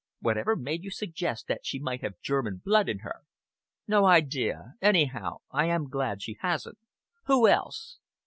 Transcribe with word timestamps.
Whatever 0.19 0.55
made 0.55 0.83
you 0.83 0.89
suggest 0.89 1.45
that 1.47 1.63
she 1.63 1.77
might 1.77 2.01
have 2.01 2.19
German 2.21 2.59
blood 2.65 2.89
in 2.89 3.01
her?" 3.05 3.17
"No 3.87 4.05
idea! 4.07 4.73
Anyhow, 4.81 5.41
I 5.51 5.67
am 5.67 5.89
glad 5.89 6.23
she 6.23 6.37
hasn't. 6.39 6.79
Who 7.25 7.47
else?" 7.47 7.99